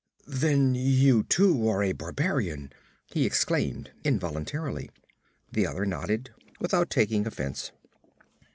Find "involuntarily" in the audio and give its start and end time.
4.03-4.89